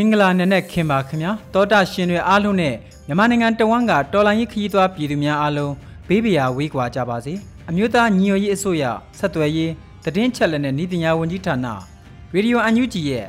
[0.00, 2.74] င်္ဂလာနံနက်ခင်ပါခင်ဗျာတောတာရှင်တွေအားလုံးနဲ့
[3.06, 5.72] မြန်မာနိုင်ငံတဝန်းကတော်လိုင်းရေးခရီးသွားပြည်သူများအားလုံး
[6.08, 7.34] ဘေးပရာဝေးကွာကြပါစေ
[7.68, 8.84] အမျိုးသားညီညွတ်ရေးအစိုးရ
[9.18, 9.72] ဆက်သွယ်ရေး
[10.04, 11.66] တည်င်းချက်လက်နဲ့ဤတင်ညာဝန်ကြီးဌာန
[12.34, 13.26] ရေဒီယိုအန်ယူဂျီရဲ့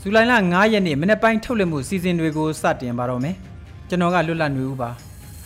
[0.00, 3.36] ဇူလိုင်လ9ရက်နေ့မနေ့ပိုင်းထုတ်လွှင့်မှုစီစဉ်တွေကိုစတင်ပါတော့မယ်
[3.88, 4.90] ကျွန်တော်ကလွတ်လပ်နေဦးပါ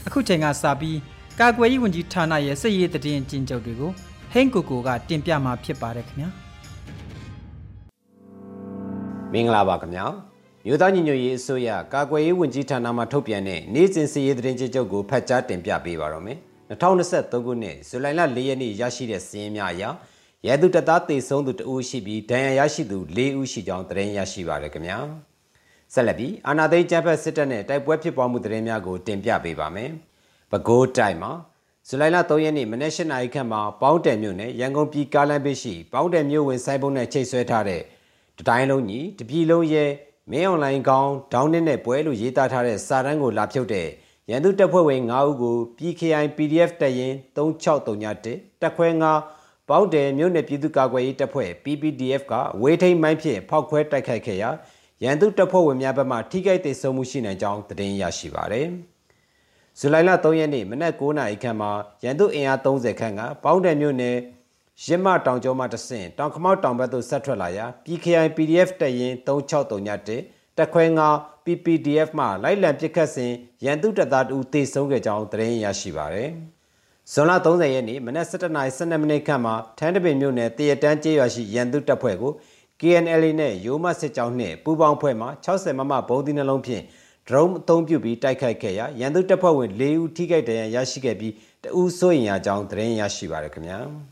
[0.06, 0.98] အခုချိန်ကစပြီး
[1.40, 3.90] ကာကွယ်ရေးဝန်ကြီးဌာနရဲ့စစ်ရေးတည်င်းကျင်းချုပ်တွေကို
[4.32, 6.28] ဟိန်းကိုကိုကတင်ပြมาဖြစ်ပါတယ်ခင်ဗျာ
[9.32, 10.31] မင်္ဂလာပါခင်ဗျာ
[10.66, 16.38] မြို့သားညီညွတ်ရေးအစိုးရကာကွယ်ရေးဝန်ကြီးဌာနမှထုတ်ပြန်တဲ့နေ့စဉ်စည်ရေးသတင်းချုပ်ကိုဖတ်ကြားတင်ပြပေးပါတော့မယ်
[16.70, 19.84] 2023ခုနှစ်ဇူလိုင်လ4ရက်နေ့ရရှိတဲ့စီးရင်များအရ
[20.46, 24.98] ရဲသူတပ်သားတေဆုံးသူ2ဦးရှိပြီးဒဏ်ရာရရှိသူ4ဦးရှိကြောင်းသတင်းရရှိပါရခင်ဗျာ
[25.92, 29.90] ဆက်လက်ပြီးအာနာသိန်းကျန်းဖက်စစ်တပ်နဲ့တိုက်ပွဲဖြစ်ပွားမှုသတင်းများကိုတင်ပြပေးပါမယ်
[30.50, 31.32] ပဲခူးတိုင်းမှာ
[31.88, 37.82] ဇူလိုင်လ3ရက်နေ့မနက်၈နာရီခန့်မှာပေါင်းတယ်မြို့နယ်ရန်ကုန်ပြည်ကားလမ်းဘေးရှိပေါင်းတယ်မြို့ဝင်ဆိုင်ပုံးနဲ့ချိတ်ဆွဲထားတဲ့
[38.38, 39.90] တတိုင်းလုံးကြီးတပြည်လုံးရဲ့
[40.30, 43.88] မင်းအွန်လိုင်းကောင်းဒေါင်းနစ်နဲ့ပွဲလို့ရေးသားထားတဲ့စာတမ်းကိုလာဖြုတ်တဲ့
[44.30, 48.88] ရန်သူတပ်ဖွဲ့ဝင်9ဦးကို PKI PDF တပ်ရင်း3631တပ်ခွဲ
[49.28, 54.50] 9ပေါင်းတယ်မြို့နယ်ပြည်သူ့ကာကွယ်ရေးတပ်ဖွဲ့ PPDF ကဝေထိန်မိုင်းဖြင့်ဖောက်ခွဲတိုက်ခိုက်ခဲ့ရာ
[55.02, 58.68] ရန်သူတပ်ဖွဲ့ဝင်များဘက်မှထိခိုက်ဒေဆုံးမှုရှိနိုင်ကြောင်းသတင်းရရှိပါသည်။
[59.78, 61.70] ဇူလိုင်လ3ရက်နေ့မနက်9:00နာရီခန့်မှာ
[62.04, 64.16] ရန်သူအင်အား30ခန့်ကပေါင်းတယ်မြို့နယ်
[64.84, 70.84] ရစ်မတောင်ကျောမှတဆင့်တောင်ခမောက်တောင်ဘက်သို့ဆက်ထွက်လာရာ PKI PDF တပ်ရင်း3631တက်ခွဲ
[71.16, 73.32] 9 PPDF မှလိုက်လံပစ်ခတ်စဉ်
[73.64, 76.30] ရန်သူတပ်သားတူတေဆုံးခဲ့ကြောင်းသတင်းရရှိပါရတယ်။
[77.12, 82.32] ဇွန်လ30ရက်နေ့မနက်7:12မိနစ်ခန့်မှာထန်းတပင်မြို့နယ်တရတန်းကျေးရွာရှိရန်သူတပ်ဖွဲ့ကို
[82.80, 86.84] KNL နဲ့ရိုးမစစ်ကြောင်းနှင့်ပူးပေါင်းဖွဲ့မှ60မမဘုံဒီနှလုံးဖြင့်
[87.28, 91.32] drone အသုံးပြုပြီးတိုက်ခိုက်ခဲ့ရာရန်သူတပ်ဖွဲ့ဝင်၄ဦးထိခိုက်ဒဏ်ရာရရှိခဲ့ပြီး
[91.64, 93.80] တဦးစိုးရင်ရကြောင်းသတင်းရရှိပါရခင်ဗျာ။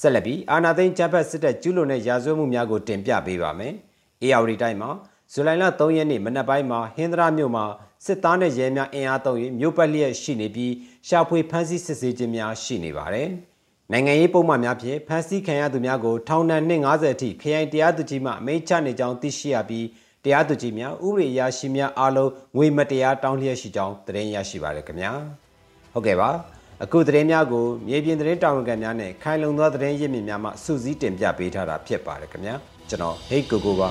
[0.00, 3.74] ဆက်လက်ပြီးအာနာသိန်းဂျပတ်စစ်တပ်ကျူးလွန်တဲ့ရာဇဝတ်မှုများကိုတင်ပြပေးပါမယ်။
[4.22, 4.90] AR တိုင်းမှာ
[5.32, 7.64] ဇူလိုင်လ3ရက်နေ့မနက်ပိုင်းမှာဟင်္ဒရာမြို့မှာ
[8.04, 10.72] စစ်သားနဲ့ရဲများအင်အားသုံး၍မြို့ပတ်လျက်ရှိနေပြီး
[11.08, 13.28] ရှာဖွေဖမ်းဆီးစစ်ဆေးခြင်းများရှိနေပါတယ်။
[13.92, 19.86] နိုင်ငံရေးပုံမှန်များဖြင့်ဖမ်းဆီးခံရသူများကိုထောင်ဒဏ်250အထိခရိုင်တရားသူကြီးမှအမိန့်ချနေကြောင်းသိရှိရပြီး
[20.24, 25.12] တရားသူကြီးများဥပဒေအရာရှိများအားလုံးငွေမတရားတောင်းလျက်ရှိကြောင်းသတင်းရရှိပါရခင်ဗျာ။
[25.92, 26.30] ဟုတ်ကဲ့ပါ။
[26.84, 32.54] အခုသတင်းများကိုမြေပြင်သတင်းတာဝန်ခံများနဲ့ခိုင်လုံသောသတင်းရင်းမြစ်များမှစုစည်းတင်ပြပေးထားတာဖြစ်ပါတယ်ခင်ဗျာ
[32.88, 33.90] ကျွန်တော်ဟိတ်ကိုကိုပါ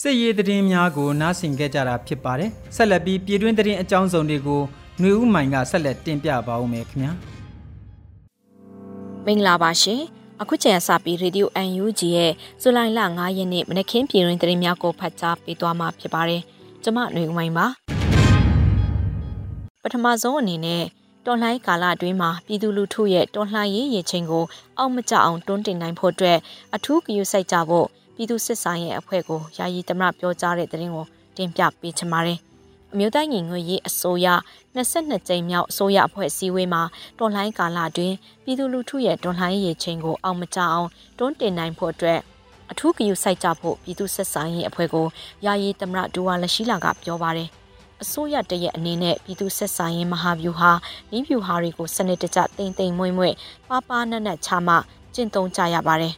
[0.00, 4.60] စစ်ရေးသတင်းများကိုနားဆင်ကြတာဖြစ်ပါတယ်ဆက်လက်ပြီးပြည်တွင်းသတင်းအကြောင်းစုံတွေကို
[5.00, 7.12] ຫນွေဦးမိုင်ကဆက်လက်တင်ပြပါဦးမယ်ခင်ဗျာ
[9.26, 10.00] မင်္ဂလာပါရှင်
[10.42, 16.42] အခုချိန်စပြီး Radio UNG ရဲ့ဇူလိုင်လ9ရက်နေ့မနက်ခင်းပြည်တွင်သတင်းများကိုဖတ်ကြားပေးသွားမှာဖြစ်ပါတယ်။
[16.82, 17.66] ကျွန်မຫນွေဦးမိုင်းပါ။
[19.82, 20.82] ပထမဆုံးအနေနဲ့
[21.26, 24.44] တော်လှန်ကာလအတွင်းမှာပြည်သူလူထုရဲ့တော်လှန်ရေးရည်ချင်းကို
[24.78, 26.38] အောက်မကျအောင်တွန်းတင်နိုင်ဖို့အတွက်
[26.74, 32.40] အထူးဂရုစိုက်ကြဖို့ပြည်သူစစ်ဆိုင်ရဲ့အဖွဲ့ကိုယာယီသမရပြောကြားတဲ့သတင်းကိုတင်ပြပေးချင်ပါတယ်။
[32.94, 34.26] အမျိုးသားညီညွတ်ရေးအစိုးရ
[34.76, 36.82] 22ကြိမ်မြောက်အစိုးရအဖွဲ့အစည်းအဝေးမှာ
[37.18, 38.14] တော်လှန်ကာလတွင်
[38.44, 40.88] ပြည်သူလူထုရဲ့တော်လှန်ရေးချိန်ကိုအောင်မကြအောင်
[41.18, 42.20] တွန်းတင်နိုင်ဖို့အတွက်
[42.70, 45.06] အထူးဂရုစိုက်ကြဖို့ပြည်သူဆက်ဆံရေးအဖွဲ့ကို
[45.44, 47.48] ယာယီသမရဒူဝါလရှိလာကပြောပါတယ်
[48.02, 50.70] အစိုးရတရဲ့အနေနဲ့ပြည်သူဆက်ဆံရေးမဟာဗျူဟာ
[51.10, 53.34] နည်းဗျူဟာတွေကိုစနစ်တကျတိမ်တိမ်မွေ့မွေ့
[53.68, 54.74] ပါပါနက်နက်ချမှ
[55.14, 56.14] ကျင့်သုံးကြရပါတယ်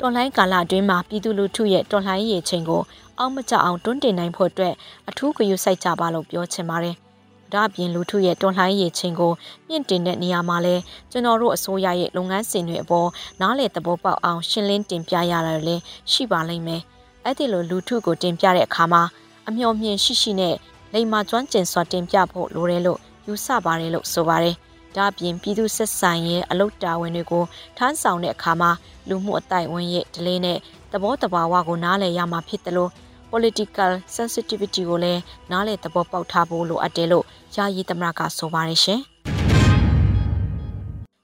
[0.00, 2.82] တော်လှန်ကာလအတွင်းမှာပြည်သူလူထုရဲ့တော်လှန်ရေးချိန်ကို
[3.18, 4.74] အောက်မကျအောင်တွန်းတင်နိုင်ဖို့အတွက်
[5.08, 6.96] အထူးဂရုစိုက်ကြပါလို့ပြောချင်ပါတယ်။
[7.52, 9.32] ဒါ့အပြင်လူထုရဲ့တွန်းလှန်ရေးချင်းကို
[9.68, 10.74] မြင့်တင်တဲ့နေရာမှာလဲ
[11.10, 13.08] ကျွန်တော်တို့အစိုးရရဲ့လုပ်ငန်းစဉ်တွေအပေါ်
[13.40, 15.82] နားလည်သဘောပေါက်အောင်ရှင်းလင်းတင်ပြရတာလည်း
[16.12, 16.82] ရှိပါလိမ့်မယ်။
[17.24, 19.02] အဲ့ဒီလိုလူထုကိုတင်ပြတဲ့အခါမှာ
[19.48, 20.54] အမျှော်မြင်ရှိရှိနဲ့
[20.94, 24.56] လိမ္မာကျွမ်းကျင်စွာတင်ပြဖို့လိုတယ်လို့ယူဆပါတယ်လို့ဆိုပါတယ်။
[24.96, 27.44] ဒါ့အပြင်ပြည်သူစစ်ဆိုင်ရဲ့အလုတ်တာဝန်တွေကို
[27.76, 28.70] ထမ်းဆောင်တဲ့အခါမှာ
[29.08, 30.58] လူမှုအတိုင်းဝန်ရဲ့ဒလေးနဲ့
[30.92, 32.90] သဘောတဘာဝကိုနားလည်ရမှာဖြစ်တယ်လို့
[33.30, 35.20] political sensitivity ကိုလည်း
[35.50, 37.24] နားလည်သဘောပေါက်ထားဖို့လိုအပ်တယ်လို့
[37.56, 39.00] ယာယီသမရကဆိုပါတယ်ရှင်။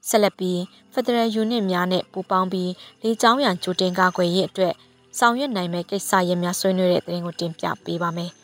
[0.09, 0.59] ဆက်လက်ပြီး
[0.93, 2.71] Federal Unit များနဲ့ပူးပေါင်းပြီး
[3.03, 4.75] လေကြောင်းရန်ကြိုတင်ကာကွယ်ရေးအတွက်
[5.19, 8.33] ဆောင်ရွက်နိုင်မယ့်ကိစ္စရပ်များဆွေးနွေးတဲ့သတင်းကိုတင်ပြပေးပါမယ်။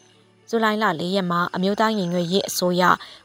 [0.50, 2.82] ဇူလိုင်လ၄ရက်မှာအမျိုးသားရင်ရွေးရေးအစိုးရ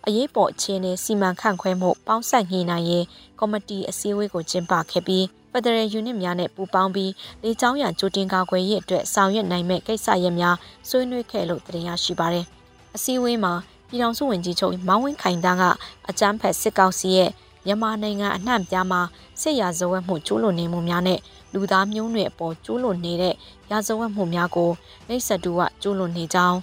[0.08, 3.06] အရေးပေါ်အခြေအနေစီမံခန့်ခွဲမှုပေါင်းစပ်ညှိနှိုင်းရေး
[3.40, 7.12] ကော်မတီအစည်းအဝေးကိုကျင်းပခဲ့ပြီး Federal Unit များနဲ့ပူးပေါင်းပြီး
[7.44, 10.56] လေကြောင်းရန်ကြိုတင်ကာကွယ်ရေးအတွက်ဆောင်ရွက်နိုင်မယ့်ကိစ္စရပ်များ
[10.90, 12.46] ဆွေးနွေးခဲ့လို့တင်ရရှိပါတယ်။
[12.96, 13.54] အစည်းအဝေးမှာ
[13.90, 15.64] ပြည်ထောင်စုဝန်ကြီးချုပ်မောင်ဝင်းခိုင်တန်းက
[16.10, 17.30] အကြမ်းဖက်စစ်ကောင်စီရဲ့
[17.66, 19.02] မြန်မာနိုင်ငံအနှံ့ပြားမှာ
[19.42, 21.20] စစ်ရာဇဝတ်မှုကျူးလွန်နေမှုများနဲ့
[21.54, 23.36] လူသားမျိုးနွယ်အပေါ်ကျူးလွန်နေတဲ့
[23.72, 24.72] ရာဇဝတ်မှုများကို
[25.08, 26.58] နှိပ်စက်တူကကျူးလွန်နေကြောင်း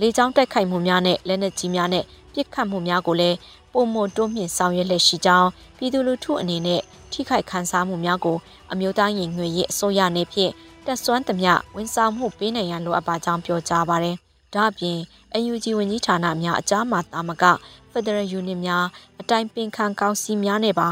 [0.00, 3.36] လေကြောင်းတိုက်ခိုက်မှုများနဲ့လက်နက်ကြီးများနဲ့ပစ်ခတ်မှုများကိုလည်း
[3.72, 6.80] ပုံမတွန်းမြင့်ဆောင်ရွက်လက်ရှိကြောင်းပြည်သူလူထုအနေနဲ့
[7.12, 8.36] ထိခိုက်ခံစားမှုများကို
[8.72, 10.52] အမျိုးသားရင်ငွေရေးအစိုးရနေဖြင့်
[10.86, 14.16] တက်ဆွမ်းသမျှဝန်ဆောင်မှုပေးနိုင်ရန်လိုအပ်ပါကြောင်းပြောကြားပါတယ်။
[14.54, 14.98] ဒါ့အပြင်
[15.50, 17.44] UNG ဝန်ကြီးဌာနများအကြားမှာတာမက
[17.92, 18.84] Federal Unit များ
[19.20, 20.88] အတိုင်းပင်ခံကောင်စီများနဲ့ပါ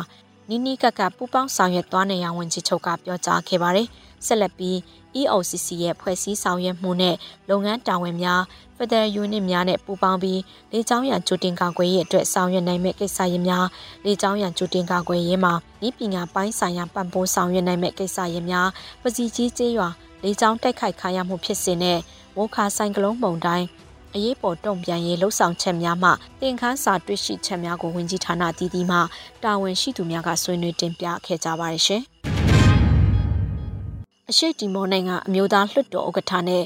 [0.49, 3.87] နီးနီးကပ်ကပ်ပူးပေါင်းဆောင်ရွက်သွားနိုင်ရန်ဝန်ကြီးချုပ်ကပြောကြားခဲ့ပါတယ်။
[4.27, 4.77] ဆက်လက်ပြီး
[5.21, 7.17] EOCC ရဲ့ဖွဲ့စည်းဆောင်ရွက်မှုနဲ့
[7.51, 8.41] လုပ်ငန်းတာဝန်များ
[8.77, 10.41] Federal Unit များနဲ့ပူးပေါင်းပြီး
[10.73, 13.67] လေကြောင်းရန်ကြိုတင်ကာကွယ်ရေးအတွက်ဆောင်ရွက်နိုင်မယ့်ကိစ္စရပ်များ
[14.05, 15.53] လေကြောင်းရန်ကြိုတင်ကာကွယ်ရေးမှာ
[15.87, 18.69] ဤပညာပိုင်းဆိုင်ရာပံ့ပိုးဆောင်ရွက်နိုင်မယ့်ကိစ္စရပ်များ
[19.03, 19.89] ပစီကြီးကျေးရွာ
[20.25, 21.99] လေကြောင်းတိုက်ခိုက်ခံရမှုဖြစ်စဉ်နဲ့
[22.37, 23.67] ဝိုခါဆိုင်ကလုန်းမုန်တိုင်း
[24.15, 26.11] အရေးပေါ်တုံ့ပြန်ရေးလှုပ်ဆောင်ချက်များမှ
[26.41, 28.99] တင်ခန်းစာတွေ့ရှိချက်များကိုဝင်ကြီးဌာနတည်တည်မှ
[29.43, 32.03] တာဝန်ရှိသူများကဆွေးနွေးတင်ပြခဲ့ကြပါတယ်ရှင်။
[34.33, 36.63] အရှိတီမောနိုင်ငံအမျိုးသားလွှတ်တော်ဥက္ကဋ္ဌနဲ့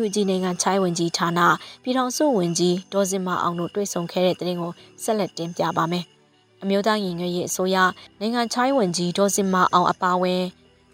[0.00, 1.40] UNG နိုင်ငံချိုင်းဝင်ကြီးဌာန
[1.82, 4.72] ပြည်ထောင်စုဝင်ကြီးဒေါ်စင်မအောင်တို့တွေ့ဆုံခဲ့တဲ့တဲ့ရင်ကို
[5.02, 6.04] ဆက်လက်တင်ပြပါမယ်။
[6.62, 7.76] အမျိုးသားရင်ရွေးရေးအစိုးရ
[8.20, 10.42] နိုင်ငံချိုင်းဝင်ကြီးဒေါ်စင်မအောင်အပါအဝင်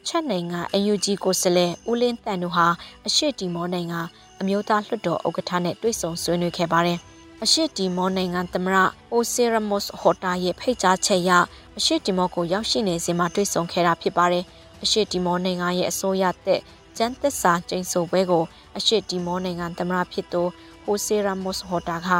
[0.06, 0.60] ချက်နိုင်ငံ
[0.92, 2.66] UNG ကိုစလဲဦးလင်းတန်တို့ဟာ
[3.06, 4.00] အရှိတီမောနိုင်ငံ
[4.40, 6.98] အမျိုးသားလွှတ်တော်ဥက္ကဋ္ဌနဲ့တွေ့ဆုံဆွေးနွေးခဲ့ပါတယ်။
[7.44, 8.76] အရှိတီမောနိုင်ငံသမရ
[9.12, 11.30] အိုဆီရမော့စ်ဟော်တာရဲ့ဖိတ်ကြားချက်အရ
[11.78, 14.44] အရှိတီမောကိုရောက်ရှိနေစဉ်မှာတွေ့ဆုံခဲ့တာဖြစ်ပါတယ်။
[14.82, 16.60] အရှိတီမောနိုင်ငံရဲ့အစိုးရသက်
[16.96, 18.44] ကျန်းသစ္စာကျိန်ဆိုပွဲကို
[18.76, 20.42] အရှိတီမောနိုင်ငံသမရဖြစ်သူ
[20.84, 22.10] ဟိုဆီရမော့စ်ဟော်တာက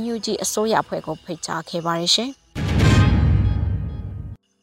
[0.00, 2.30] NUG အစိုးရအဖွဲ့ကိုဖိတ်ကြားခဲ့ပါတယ်ရှင်။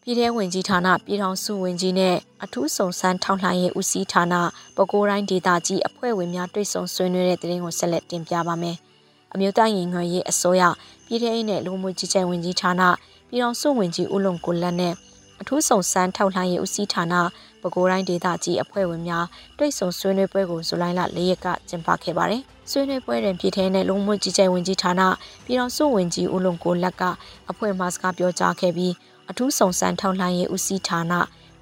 [0.01, 4.33] ပြည်ထောင်ဝင်ကြီးဌာနပြည်ထောင်စုဝင်ကြီးနဲ့အထူးစုံစမ်းထောက်လှမ်းရေးဦးစီးဌာန
[4.75, 8.77] ပဲခူးတိုင်းဒေသကြီးအဖွဲ့ဝင်များတွေ့ဆုံဆွေးနွေးတဲ့တင်ကိုဆက်လက်တင်ပြပါမယ်။
[9.33, 10.63] အမျိုးသားရင်ငွေရေးအစိုးရ
[11.05, 12.81] ပြည်ထောင်နဲ့လူမှုကြီးကြပ်ဝင်ကြီးဌာန
[13.29, 14.93] ပြည်ထောင်စုဝင်ကြီးဦးလုံကိုလက်နဲ့
[15.43, 17.13] အထူးစုံစမ်းထောက်လှမ်းရေးဦးစီးဌာန
[17.61, 19.25] ပဲခူးတိုင်းဒေသကြီးအဖွဲ့ဝင်များ
[19.57, 25.01] တွေ့ဆုံဆွေးနွေးပွဲကိုဇူလိုင်လ၄ရက်ကကျင်းပခဲ့ပါတယ်။ဆွေးနွေးပွဲတွင်ပြည်ထောင်နဲ့လူမှုကြီးကြပ်ဝင်ကြီးဌာန
[25.45, 27.03] ပြည်ထောင်စုဝင်ကြီးဦးလုံကိုလက်က
[27.51, 28.93] အဖွဲ့မှစကားပြောကြားခဲ့ပြီး
[29.29, 31.13] အထူးစုံစမ်းထောက်လှမ်းရေးဦးစီးဌာန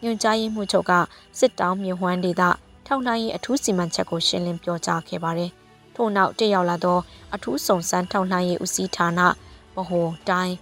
[0.03, 0.91] ညွှန်ကြားရေးမှူးချုပ်က
[1.39, 2.43] စစ်တောင်းမြဝန်းဒေသ
[2.87, 5.51] ထောက်လှမ်းရေးအထူးစီမံချက်ကိုရှင်းလင်းပြောကြားခဲ့ပါတယ်။
[5.95, 6.99] ထို့နောက်တက်ရောက်လာသော
[7.35, 9.19] အထူးစုံစမ်းထောက်လှမ်းရေးဦးစီးဌာန
[9.75, 10.55] ဗဟိုတိုင်း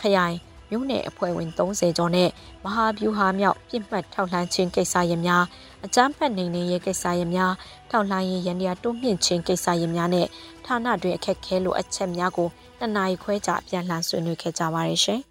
[0.00, 0.36] ခရိုင်
[0.74, 2.28] မြို့နယ်အဖွဲ့ဝင်30ကျော်နဲ့
[2.64, 5.44] မဟာဗျူဟာမြောက်ပြစ်မှတ်ထောက်လှမ်းခြင်းကိစ္စရပ်များ
[5.84, 7.52] အကြမ်းဖက်နေနေရေးကိစ္စရပ်များ
[7.90, 10.26] ထောက်လှမ်းရေးရန်ရာတိုးမြင့်ခြင်းကိစ္စရပ်များနဲ့
[10.64, 12.48] ဌာနတွင်အခက်ခဲလိုအပ်ချက်များကို
[12.80, 15.20] တနအီခွဲကြပြန်လှန်ဆွေးနွေးခဲ့ကြပါတယ်ရှင်။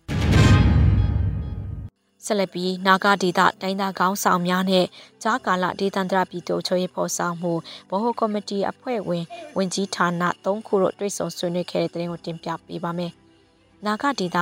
[2.26, 4.86] ဆက်လက်ပြီးနာဂဒေသတိုင်းသားခေါင်းဆောင်များနဲ့
[5.24, 7.54] ကြားကာလဒေသန္တရပြည်သူ့ချုပ်ရေးဖော်ဆောင်မှု
[7.90, 9.26] ဗဟိုကော်မတီအဖွဲ့ဝင်
[9.58, 10.08] ဝင်ကြီးဌာန
[10.46, 13.14] ၃ခုတို့တွေ့ဆုံဆွေးနွေးခဲ့တဲ့တဲ့ရင်ကိုတင်ပြပေးပါမယ်။
[13.86, 14.38] နာဂဒေသ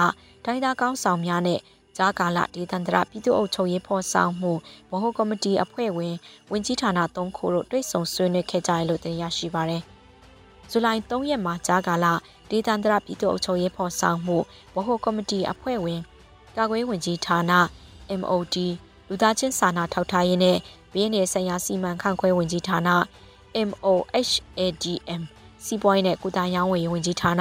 [0.45, 1.59] တိုင်းသားခေါင်းဆောင်များနဲ့
[1.97, 4.51] ကြားကာလဒေသန္တရပြည်သူ့အုပ်ချုပ်ရေးဖော်ဆောင်မှု
[4.89, 6.15] ဗဟိုကော်မတီအဖွဲ့ဝင်
[6.51, 9.83] ဝင်ကြီးဌာန၃ခုတို့တွေ့ဆုံဆွေးနွေးခဲ့ကြရလို့တင်ရရှိပါရယ်။
[10.69, 12.05] ဇူလိုင်3ရက်မှာကြားကာလ
[12.49, 14.37] ဒေသန္တရပြည်သူ့အုပ်ချုပ်ရေးဖော်ဆောင်မှု
[14.75, 16.01] ဗဟိုကော်မတီအဖွဲ့ဝင်
[16.57, 17.39] ကာကွယ်ဝင်ကြီးဌာန
[18.19, 18.55] MOD
[19.07, 20.57] လူသားချင်းစာနာထောက်ထားရေးနဲ့
[20.93, 22.79] ဘင်းနယ်ဆိုင်ရာစီမံခန့်ခွဲဝင်ကြီးဌာန
[23.69, 25.21] MOHADM
[25.65, 27.33] စီးပွားရေးနဲ့ကုသရေးဝန်ကြီးဝင်ကြီးဌာန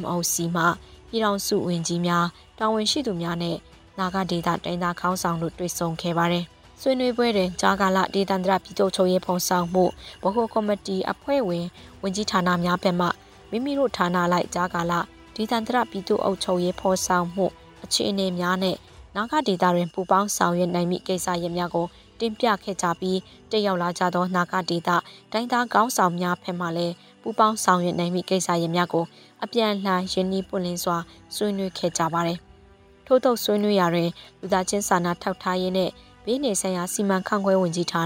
[0.00, 0.64] MOC မှ
[1.10, 2.26] ပြည်ထောင်စုဝင်ကြီးများ
[2.58, 3.56] တာဝန်ရှိသူများနဲ့
[3.98, 6.44] နာဂဒေတာတိုင်းသားခေါင်းဆောင်တို့တွေ့ဆုံခဲ့ပါတယ်။
[6.80, 9.84] ဆွေးနွေးပွဲတွင်ဂျာကာလဒေသန္တရပြည်သူ့ချုပ်ရေးဖော်ဆောင်မှု
[10.22, 11.66] ဗဟိုကော်မတီအဖွဲ့ဝင်
[12.02, 13.06] ဝင်ကြီးဌာနများဘက်မှ
[13.50, 14.92] မိမိတို့ဌာနလိုက်ဂျာကာလ
[15.36, 17.46] ဒေသန္တရပြည်သူ့အုပ်ချုပ်ရေးဖော်ဆောင်မှု
[17.84, 18.76] အခြေအနေများနဲ့
[19.16, 21.86] နာဂဒေတာတွင်ပူပေါင်းဆောင်ရွက်နိုင်မိကိစ္စရပ်များကို
[22.20, 23.18] တင်ပြခဲ့ကြပြီး
[23.50, 24.96] တက်ရောက်လာကြသောနာဂဒေတာ
[25.32, 29.04] တိုင်းသားကောင်းဆောင်များဖက်မှလည်းပူပေါင်းဆောင်ရွက်နိုင်မိကိစ္စရပ်များကို
[29.44, 30.96] အပြန်လှန်ရင်းနှီးပွင့်လင်းစွာ
[31.34, 32.38] ဆွေးနွေးခဲ့ကြပါတယ်။
[33.06, 35.92] ထို့သောဆွေးနွေးရာတွင်လူသားချင်းစာနာထောက်ထားရေးနှင့်
[36.24, 38.04] ဘဘေးနယ်ဆိုင်ရာစီမံခန့်ခွဲဝင်ကြီးဌာန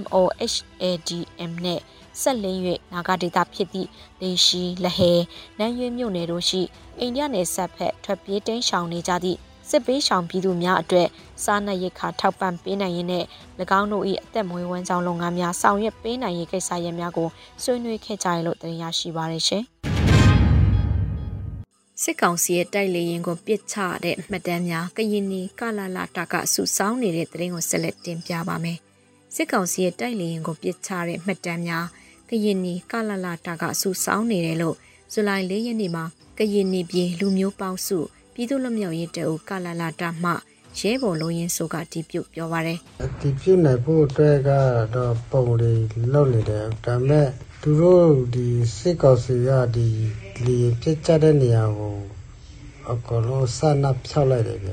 [0.00, 1.80] MOHADM နဲ့
[2.20, 2.60] ဆက်လင်း၍
[2.92, 3.88] နာဂဒေတာဖြစ်သည့်
[4.20, 5.12] လေရှိလဟဲ
[5.58, 6.62] နန်းရွေးမြို့နယ်တို့ရှိ
[7.00, 9.38] အိန္ဒိယနယ်စပ်ဖက်ထွက်ပြေးတိမ်းရှောင်နေကြသည့်
[9.70, 11.08] စစ်ပေးရှောင်ပြည်သူများအတွက်
[11.44, 13.24] စားနပ်ရိက္ခာထောက်ပံ့ပေးနိုင်ရေးနဲ့၎
[13.80, 17.28] င်းတို့၏အသက်မွေးဝမ်းကြောင်းလုပ်ငန်းများဆောင်ရွက်ပေးနိုင်ရေးကိစ္စရပ်များကို
[17.62, 19.64] ဆွေးနွေးခဲ့ကြရလို့တင်ရရှိပါရရှင်။
[22.02, 28.78] စစ်ကောင်စီရဲ့တိုက်လေရင်ကိုပစ်ချတဲ့မှတ်တမ်းများကရင်နီကလာလာတာကစုဆောင်းနေတဲ့တဲ့ရင်ကိုဆက်လက်တင်ပြပါမယ်။
[29.34, 31.86] စစ်ကောင်စီရဲ့တိုက်လေရင်ကိုပစ်ချတဲ့မှတ်တမ်းများ
[32.28, 34.76] ကရင်နီကလာလာတာကစုဆောင်းနေတယ်လို့
[35.12, 36.04] ဇူလိုင်၄ရက်နေ့မှာ
[36.38, 37.98] ကရင်နီပြည်လူမျိုးပေါင်းစု
[38.34, 40.32] ပြည်သူ့လွတ်မြောက်ရေးတအုပ်ကလာလာတာမှ
[40.78, 42.78] ရဲဘော်လုံးရင်ဆိုကတီးပြုတ်ပြောပါရယ်
[43.20, 44.50] ဒီပြုတ်နိုင်ဖို့အတွက်က
[44.94, 47.28] တော့ပုံလေးလောက်နေတယ်ဒါပေမဲ့
[47.62, 49.88] သူတို့ဒီစစ်ကောင်စီကဒီ
[50.44, 51.96] လီပြစ်ကြတဲ့နေရာကို
[52.92, 54.72] အကောလုံးဆနပ်ဖြောက်လိုက်တယ်ဗျ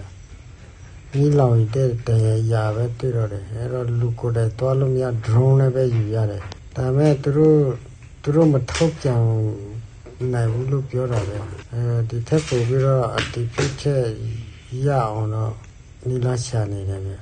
[1.11, 6.41] ဒီလောင်တဲ့တရားရပဲတွေ့တော့တယ်အဲ့တော့လူကိုယ်တိုင်တွားလို့မရ drone နဲ့ပဲယူရတယ်
[6.75, 7.59] ဒါပေမဲ့သူတို့
[8.21, 9.21] သူတို့မထုတ်ပြန်
[10.33, 11.37] နိုင်ဘူးလို့ပြောတာပဲ
[11.71, 14.03] အဲဒီထက်ပိုပြီးတော့အတိဖြစ်ချက်
[14.85, 15.53] ရအောင်တော့
[16.07, 17.13] နီလာရှာနေတယ်ဗျ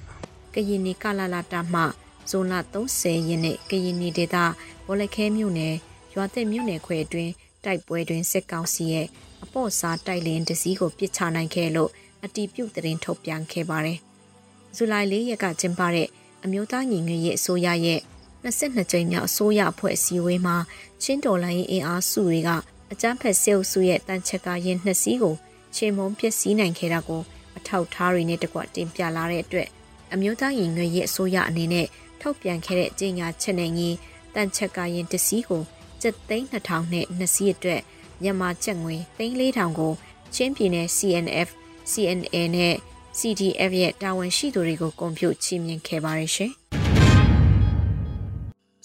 [0.54, 1.82] ကရင်နီကလာလာတာမှ
[2.30, 2.54] ဇွန်လ
[2.92, 4.38] 30ရက်နေ့ကရင်နီဒေသ
[4.86, 5.76] ဘောလခဲမြို့နယ်
[6.14, 7.34] ရွာသက်မြို့နယ်ခွဲအတွင်း
[7.66, 9.08] တိုက်ပွဲတွင်စစ်ကောင်စီရဲ့
[9.44, 11.90] အပေါ့စားတိုက်လင်းတစည်းကိုပစ်ချနိုင်ခဲ့လို့
[12.24, 14.00] အတီးပြုတ်တရင်ထုတ်ပြန်ခဲ့ပါတယ်။
[14.76, 16.08] ဇူလိုင်၄ရက်ကကျင်းပတဲ့
[16.44, 18.00] အမျိုးသားညီညွတ်ရေးအစိုးရရဲ့
[18.44, 20.58] 22ကြိမ်မြောက်အစိုးရအဖွဲ့အစည်းအဝေးမှာ
[21.04, 22.50] ချင်းတော်လိုင်းအင်အားစုတွေက
[22.92, 25.36] အကြမ်းဖက်ဆဲအုပ်စုရဲ့တန်ချက်ကရင်နှစ်စီးကို
[25.76, 27.22] ချေမုံပျက်စီးနိုင်ခဲ့တာကို
[27.58, 29.68] အထောက်ထားတွေနဲ့တကွတင်ပြလာတဲ့အတွက်
[30.14, 31.88] အမျိုးသားရင်ငွေရဲ့အစိုးရအနေနဲ့
[32.22, 33.90] ထုတ်ပြန်ခဲ့တဲ့ကြေညာချက်နဲ့ညီ
[34.36, 35.64] တန်ချက်ကရင်တစည်းကို
[36.04, 37.82] ကျပ်သိန်း2000နဲ့နှစ်စီးအတွက်
[38.22, 39.94] မြန်မာကျပ်ငွေသိန်း4000ကို
[40.36, 41.50] ချင်းပြည်နယ် CNF
[41.92, 42.76] CNA နဲ့
[43.20, 46.52] CDF ရဲ့တာဝန်ရှိသူတွေကိုကွန်ပျူတာချီးမြှင့်ခဲ့ပါတယ်ရှင်။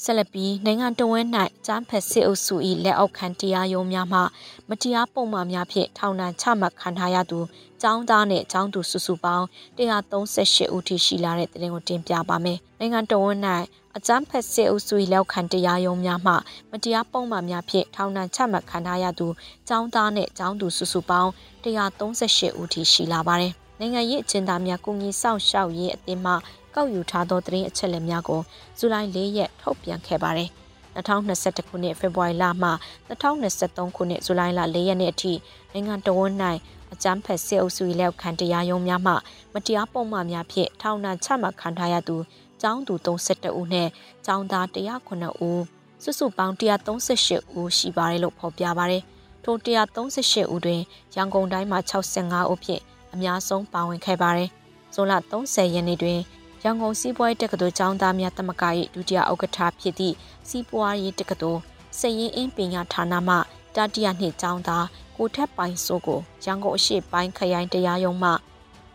[0.02, 1.26] ဆက်လက်ပြီးနိုင်ငံတော်ဝန်၌
[1.66, 4.20] ကျန်းဖက်စစ်အုပ်စု၏လက်အောက်ခံတရားရုံးများမှ
[4.68, 7.40] မတရားပုံမှန်များဖြင့်ထောင်ဒဏ်ချမှတ်ခံထားရသူ
[7.82, 9.44] ចောင်းသားနဲ့ចောင်းသူစုစုပေါင်း
[9.78, 13.38] 138ဦးထိရှိလာတဲ့တဲ့တင်ကိုတင်ပြပါမယ်။နိုင်ငံတော်ဝန်၌
[13.98, 16.34] အကြမ်းဖက်စစ်အုပ်စု၏လက်ခံတရားရုံးများမှ
[16.70, 19.26] မတရားပုံမှန်များဖြင့်ထောင်ဒဏ်ချမှတ်ခံထားရသူ
[19.68, 21.30] ចောင်းသားနဲ့ចောင်းသူစုစုပေါင်း
[21.64, 26.32] 138ဦးထိရှိလာပါတယ်။နိုင်ငံရေးအကျဉ်းသားများကုညီဆောင်ရှောက်ရေးအသင်းမှ
[26.74, 28.40] ကောက်ယူထားသောသတင်းအချက်အလက်များကို
[28.78, 30.48] ဇူလိုင်၄ရက်ထုတ်ပြန်ခဲ့ပါတယ်။
[30.96, 32.70] 2021ခုနှစ်ဖေဖော်ဝါရီလမှ
[33.10, 35.32] 2023ခုနှစ်ဇူလိုင်လ4ရက်နေ့အထိ
[35.72, 36.34] နိုင်ငံတော်ဝန်၌
[36.92, 39.14] အကြမ်းဖက်စစ်အုပ်စု၏လက်ခံတရားရုံးများမှ
[39.54, 42.16] မတရားပုံမှန်များဖြင့်ထောင်ဒဏ်ချမှတ်ခံထားရသူ
[42.62, 43.88] ကျောင်းသူ32ဦးနဲ့
[44.26, 45.62] ကျောင်းသား109ဦး
[46.02, 49.02] စုစုပေါင်း138ဦးရှိပါတယ်လို့ဖော်ပြပါတယ်။
[49.44, 50.80] ထို138ဦးတွင်
[51.14, 54.50] ရန်ကုန်တိုင်းမှာ65ဦးဖြင့်အများဆုံးပါဝင်ခဲ့ပါတယ်။
[54.94, 56.18] ဇွန်လ30ရက်နေ့တွင်
[56.64, 58.62] ရန်ကုန်စီးပွားရေးတက္ကသိုလ်ကျောင်းသားများတမက၏
[58.94, 60.14] ဒုတိယဥက္ကဋ္ဌဖြစ်သည့်
[60.48, 61.60] စီးပွားရေးတက္ကသိုလ်
[61.98, 63.36] စရင်အင်းပညာဌာနမှ
[63.76, 64.86] တတိယနှစ်ကျောင်းသား
[65.16, 68.30] ကိုထက်ပိုင်စိုးကိုရန်ကုန်အရှိပိုင်းခရိုင်တရားရုံးမှ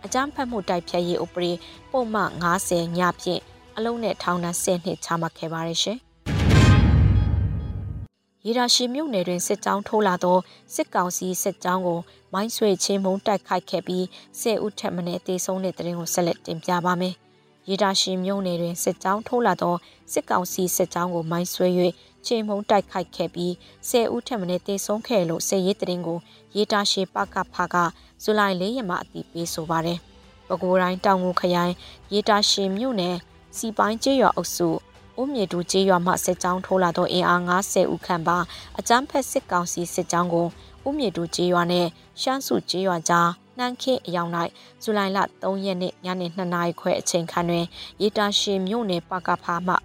[0.05, 1.51] အကြမ်းဖက်မှုတိုက်ဖျက်ရေးဥပဒေ
[1.91, 3.41] ပုံမှန်90ညဖြင့်
[3.77, 5.97] အလုံးနဲ့ထောင်ဒဏ်10နှစ်ချမှတ်ခဲ့ပါတယ်ရှင်။
[8.45, 10.37] ရေဒါရှိမြို့နယ်တွင်စစ်ကြောင်းထိုးလာသော
[10.75, 11.99] စစ်ကောင်စီစစ်ကြောင်းကို
[12.33, 14.03] မိုင်းဆွေချင်းမုံတိုက်ခိုက်ခဲ့ပြီး
[14.39, 17.15] 10ဦးထက်မနည်းသေဆုံးတဲ့တဲ့ရင်ကိုဆက်လက်တင်ပြပါမယ်။
[17.69, 19.75] ရေဒါရှိမြို့နယ်တွင်စစ်ကြောင်းထိုးလာသော
[20.13, 21.67] စစ်ကောင်စီစစ်ကြောင်းကိုမိုင်းဆွဲ၍
[22.25, 23.51] ချင်းမုံတိုက်ခိုက်ခဲ့ပြီး
[23.89, 26.19] 10ဦးထက်မနည်းသေဆုံးခဲ့လို့စစ်ရေးတရင်ကို
[26.55, 27.75] ရေဒါရှိပကဖက
[28.23, 29.99] ဇူလိုင်၄ရက်မှာအတည်ပြုဆိုပါတယ်။
[30.47, 31.73] ပဲခူးတိုင်းတောင်ငူခရိုင်
[32.13, 33.17] ရေဒါရှိမြို့နယ်
[33.57, 34.67] စီပိုင်းကျေးရွာအုပ်စု
[35.19, 38.37] ဦးမြေတူကျေးရွာမှစစ်ကြောင်းထိုးလာသောအင်အား90ဦးခန့်ပါ
[38.79, 40.47] အကြမ်းဖက်စစ်ကောင်စီစစ်ကြောင်းကို
[40.87, 41.87] ဦးမြေတူကျေးရွာနဲ့
[42.21, 44.31] ရှမ်းစုကျေးရွာကြားနှမ်းခေအယောင်၌
[44.83, 47.65] ဇူလိုင်လ3ရက်နေ့ညနေ2နာရီခွဲအချိန်ခန့်တွင်
[48.01, 49.75] ရေတာရှင်မြို့နယ်ပကဖာမှ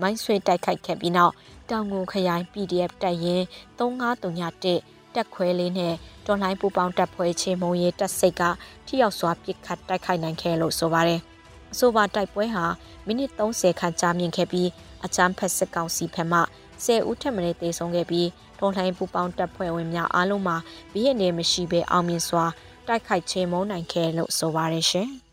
[0.00, 1.32] မိုင်းဆွေတိုက်ခိုက်ခဲ့ပြီးနောက်
[1.70, 3.44] တောင်ငူခရိုင် PDF တပ်ရင်း
[3.78, 5.94] 3531တက်ခွဲလေးနဲ့
[6.26, 8.42] တော်လှန်ပူပေါင်းတပ်ဖွဲ့ချင်းမုံရေးတပ်စိတ်က
[8.86, 11.22] ထိရောက်စွာပစ်ခတ်တိုက်ခိုက်နိုင်ခဲ့လို့ဆိုပါတယ်။
[11.72, 12.64] အဆိုပါတိုက်ပွဲဟာ
[13.06, 14.68] မိနစ်30ခန့်ကြာမြင့်ခဲ့ပြီး
[15.04, 16.40] အချမ်းဖက်စစ်ကောင်စီဖက်မှ
[16.84, 20.56] 10ဦးထက်မနည်းသေဆုံးခဲ့ပြီးဒေါ်လှိုင်းပူပေါင်းတပ်ဖွဲ့ဝင်များအားလုံးမှာ
[20.92, 22.44] ဘီးရနေမရှိဘဲအောင်မြင်စွာ
[22.86, 25.10] တိုက်ခိုက်ချေမုန်းနိုင်ခဲ့လို့ဆိုပါတယ်ရှင်။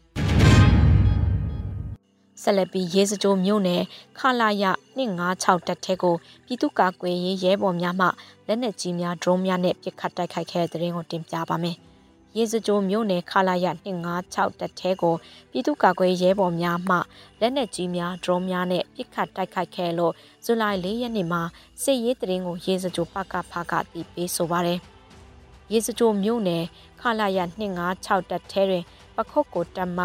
[2.41, 3.83] ဆက်လက်ပြီးရဲစကြိုးမြို့နယ်
[4.19, 4.65] ခလာရ
[4.97, 6.15] 256တပ်ထဲကို
[6.45, 8.07] ပြည်သူ့ကာကွယ်ရေးရဲဘော်များမှ
[8.47, 11.77] လက်နက်ကြီးများဒရုန်းများနဲ့ပစ်ခတ်တိုက်ခိုက်ခဲ့တဲ့တဲ့ရင်ကိုတင်ပြပါမယ်။
[12.37, 13.67] ရေစကြိုမြို့နယ်ခလာရ
[14.13, 15.15] 256တပ်ထဲကို
[15.51, 16.97] ပြည်သူ့ကာကွယ်ရဲဘော်များမှ
[17.39, 20.13] လက်နက်ကြီးများဒရုန်းများနဲ့ပစ်ခတ်တိုက်ခိုက်ခဲ့လို့
[20.45, 21.41] ဇူလိုင်၄ရက်နေ့မှာ
[21.83, 24.79] စစ်ရေးတရင်ကိုရေစကြိုပကဖကတည်ပေးဆိုပါတယ်။
[25.71, 26.63] ရေစကြိုမြို့နယ်
[27.01, 27.39] ခလာရ
[27.85, 28.83] 256တပ်ထဲတွင်
[29.15, 29.99] ပခုတ်ကိုတက်မ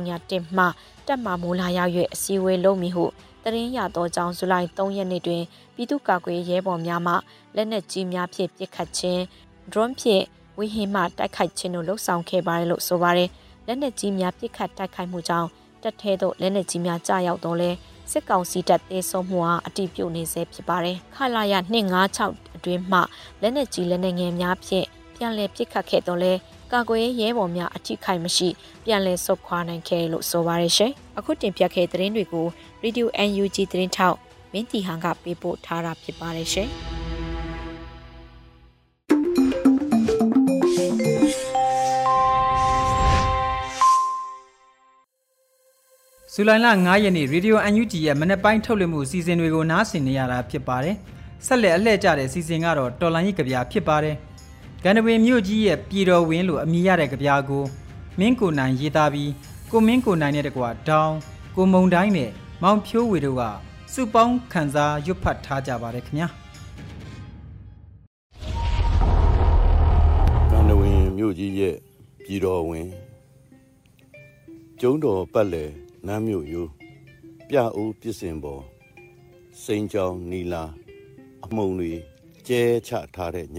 [0.00, 0.64] 131မှ
[1.06, 3.04] တက်မမိုးလာရောက်၍အစည်းအဝေးလုပ်မိဟု
[3.42, 5.42] တရင်ရသောကြောင့်ဇူလိုင်3ရက်နေ့တွင်
[5.74, 7.14] ပြည်သူ့ကာကွယ်ရဲဘော်များမှ
[7.56, 9.20] လက်နက်ကြီးများဖြင့်ပစ်ခတ်ခြင်း
[9.70, 10.24] drone ဖြင့်
[10.58, 13.30] ဝီဟင်မှတိုက်ခိုက်ခြင်းတို့လှုပ်ဆောင်ခဲ့ပါတယ်လို့ဆိုပါတယ်
[13.66, 15.48] လက်နက်ကြီးများပစ်ခတ်တိုက်ခိုက်မှုကြောင့်
[15.82, 17.70] တက်ထဲသို့လက်နက်ကြီးများကြားရောက်တော့လဲ
[18.12, 21.54] စစ်ကောင်စီတပ်သေးဆုံးမှုဟာအတိပြုတ်နေစေဖြစ်ပါတယ်ခလာရ
[22.08, 23.00] 256အတွင်းမှ
[23.42, 24.86] လက်နက်ကြီးလက်နက်ငယ်များဖြင့်
[25.16, 26.32] ပြန်လည်ပစ်ခတ်ခဲ့တော့လဲ
[26.72, 28.48] ကာကွယ်ရဲဘော်များအထိခိုက်မရှိ
[28.84, 32.46] ပြန်လည်ဆုတ်ခွာနိုင်ခဲ့လို့ဆိုပါရရှင်အခုတင်ပြခဲ့တဲ့သတင်းတွေကို
[32.82, 34.16] Radio UNG သတင်းထောက်
[34.52, 36.68] မင်းတီဟန်ကပေးပို့ထားတာဖြစ်ပါတယ်ရှင်
[46.38, 50.96] ဇူလိုင်လ9ရက်နေ့ Radio UNG ရဲ့မနက်ပိုင်းထုတ်လွှင့်မှုအစီအစဉ်တွေကိုနားဆင်နေရတာဖြစ်ပါတယ်
[51.46, 54.16] ဆက်လက်အလှည့်ကျတဲ့အစီအစဉ်ကတော့တော်လိုင်းကြီးကြပြဖြစ်ပါတယ်
[54.84, 57.64] ကန္နဝေမြို့ကြီးရဲ့ပြည်တော်ဝင်းလို့အမည်ရတဲ့ကြပြာကို
[58.18, 59.32] မင်းကိုနိုင်ရေးသားပြီး
[59.70, 61.16] ကိုမင်းကိုနိုင်တဲ့တကွာဒေါင်း
[61.56, 62.30] ကိုမုံတိုင်းနဲ့
[62.62, 63.42] မောင်ဖြိုးဝေတို့က
[63.92, 66.28] စုပေါင်းခန်းစားရွတ်ဖတ်ထားကြပါတယ်ခင်ဗျာ
[70.50, 71.74] ကန္နဝေမြို့ကြီးရဲ့
[72.24, 72.90] ပြည်တော်ဝင်း
[74.80, 76.70] ကျုံတော်ပတ်လေ နမ်းမြို့ရိုး
[77.48, 78.62] ပြအိုးပြစ်စင်ပေါ်
[79.62, 80.64] စိန်ကြောင်နီလာ
[81.44, 81.92] အမုံတွေ
[82.46, 83.58] ကျဲချထားတဲ့ည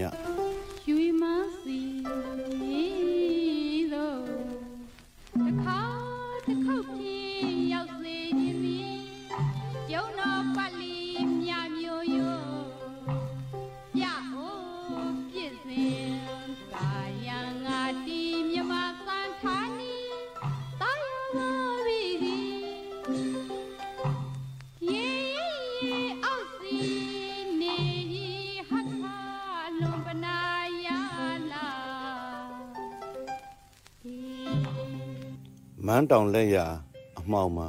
[35.98, 36.66] န်းတောင်လက်ရာ
[37.18, 37.68] အမှောင်မှာ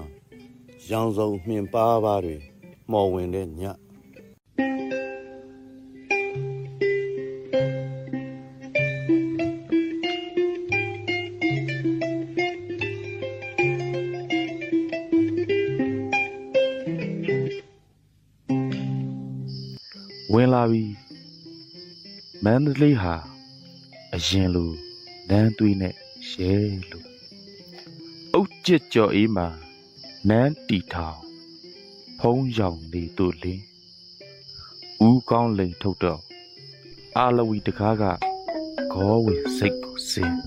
[0.90, 2.36] ရောင်စုံမြင်ပါပါတွေ
[2.92, 3.64] မော်ဝင်တဲ့ည
[20.34, 20.84] ဝင်လာပြီ
[22.44, 23.16] မန္တလေးဟာ
[24.16, 24.72] အရင်လို
[25.30, 25.94] နန်းသွေးနဲ့
[26.32, 26.54] ရဲ
[26.92, 27.09] လို့အုတ်
[28.72, 29.48] ကျစ်ကြော်အေးမှာ
[30.30, 31.20] နန်းတီထောင်
[32.20, 33.64] ဖုံးရောင်နေတို့လင်း
[35.08, 36.22] ဦးကောင်းလိန်ထုတ်တော့
[37.18, 38.04] အာလဝီတကားက
[38.94, 40.38] ဂောဝင်စိတ်ကိုစင်း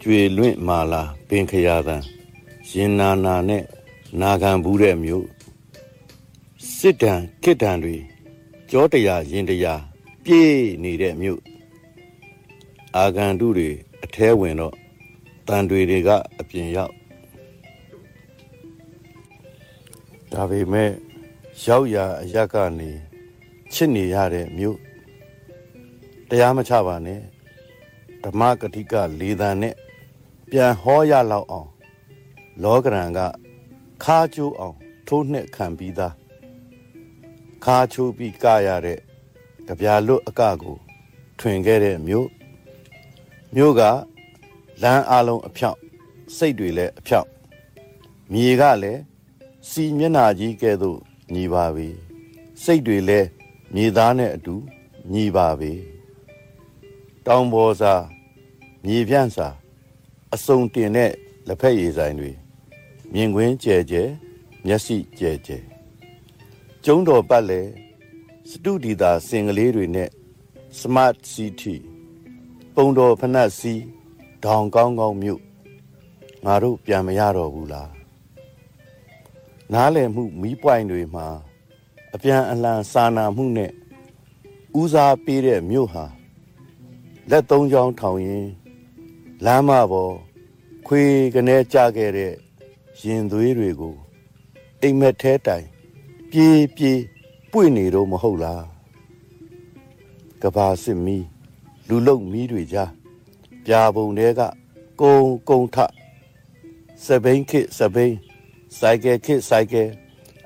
[0.00, 2.02] ကျွေလွင့်မာလာပင်ခရာတန်
[2.70, 3.64] ရင်နာနာနဲ့
[4.20, 5.26] နာခံဘူးတဲ့မြို့
[6.76, 7.96] စစ်တံခိတံတွေ
[8.70, 9.82] ကြောတရားရင်တရား
[10.24, 11.40] ပြေးနေတဲ့မြို့
[12.96, 13.68] အာဂန္တုတွေ
[14.02, 14.74] အแทဝင်တော့
[15.46, 16.92] တန်တွေတွေကအပြင်ရောက်
[20.32, 20.90] ဒါပေမဲ့
[21.64, 22.90] ရောက်ရာအရက်ကနေ
[23.72, 24.78] ချစ်နေရတဲ့မြို့
[26.28, 27.20] တရားမချပါနဲ့
[28.24, 29.74] ဓမ္မကတိကလေးတန်နဲ့
[30.50, 31.70] ပြန်ဟောရလောက်အောင်
[32.62, 33.20] လောကရန်က
[34.02, 36.14] ခါချိုးအောင်ထိုးနှစ်ခံပြီးသား
[37.64, 38.98] ခါချိုးပြီးကရတဲ့
[39.66, 40.76] ကြပြာလွတ်အကကို
[41.38, 42.28] ထွင်ခဲ့တဲ့မြို့
[43.54, 43.82] မြို့က
[44.82, 45.78] လမ်းအလုံးအဖြောက်
[46.36, 47.28] စိတ်တွေလည်းအဖြောက်
[48.32, 49.00] မြေကလည်း
[49.70, 50.98] စီမျက်နာကြီးကဲ့သို့
[51.34, 51.88] ညီပါပြီ
[52.62, 53.28] စိတ်တွေလည်း
[53.74, 54.54] မြေသားနဲ့အတူ
[55.12, 55.72] ညီပါပြီ
[57.26, 57.94] တောင်ပေါ်စာ
[58.84, 59.48] မြေပြန့်စာ
[60.34, 61.12] အစုံတင်တဲ့
[61.46, 62.32] လက်ဖက်ရည်ဆိုင်တွေ
[63.12, 64.02] မြင်ကွင်းကျဲကျဲ
[64.66, 65.58] မျက်စိကျဲကျဲ
[66.84, 67.60] ကျုံးတော်ပတ်လဲ
[68.48, 70.10] စတုဒီတာစင်ကလေးတွေနဲ့
[70.78, 71.76] smart city
[72.74, 73.74] ပုံတော်ဖနက်စီ
[74.44, 75.40] ဒေါင်ကောင်းကောင်းမြို့
[76.44, 77.90] ငါတို့ပြန်မရတော့ဘူးလား
[79.72, 81.26] နားလည်မှုမီးပွိုင်တွေမှာ
[82.14, 83.72] အပြန်အလှန်စာနာမှုနဲ့
[84.80, 86.04] ဦးစားပေးတဲ့မြို့ဟာ
[87.30, 88.46] လက်သုံးချောင်းထောင်ရင်
[89.44, 90.14] လမ်းမပေါ်
[90.86, 91.02] ခွေ
[91.34, 92.34] ကနေကြခဲ့တဲ့
[93.02, 93.94] ရင်သွေးတွေကို
[94.82, 95.66] အိမ်မက်ထဲတိုင်
[96.30, 97.00] ပြေးပြေး
[97.52, 98.64] ပွေ့နေတော့မဟုတ်လား
[100.42, 101.18] ကဘာစစ်မီ
[101.88, 102.90] လူလုံမီးတွေကြား
[103.64, 104.40] ပြာပုံတွေက
[105.00, 105.16] ကုံ
[105.48, 105.76] ကုံထ
[107.04, 108.14] စပိန်ခစ်စပိန်
[108.78, 109.88] စိုက်ကယ်ခစ်စိုက်ကယ်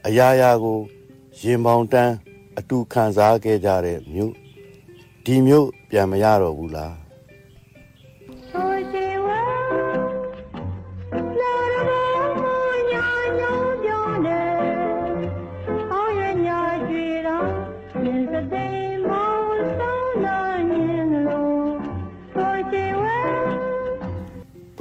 [0.06, 0.78] အရာရာကို
[1.40, 2.14] ရင်ပေါင်တန်း
[2.58, 4.34] အတူခံစားခဲ့ကြတဲ့မြို့
[5.24, 6.99] ဒီမြို့ပြန်မရတော့ဘူးလား